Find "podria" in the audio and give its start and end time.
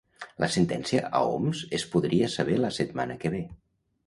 1.93-2.31